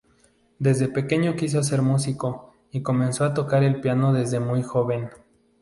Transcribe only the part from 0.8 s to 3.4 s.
pequeño quiso ser músico y comenzó a